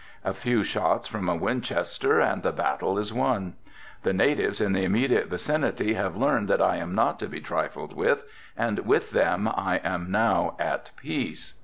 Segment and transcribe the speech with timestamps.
[0.25, 3.53] A few shots from a Winchester and the battle is won.
[4.01, 7.95] The natives in the immediate vicinity have learned that I am not to be trifled
[7.95, 8.23] with
[8.57, 11.53] and with them I am now at peace.